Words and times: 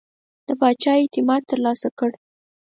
د 0.47 0.49
پاچا 0.59 0.93
اعتماد 1.01 1.41
ترلاسه 1.51 1.89
کړ. 1.99 2.09